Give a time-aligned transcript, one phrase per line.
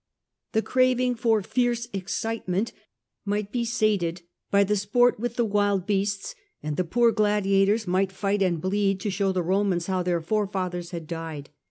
[0.53, 2.73] The craving for fierce excitement
[3.23, 8.11] might be sated by the sport with the wild beasts, and the poor gladiators might
[8.11, 11.51] fight and bleed to show the Romans how their forefathers had died.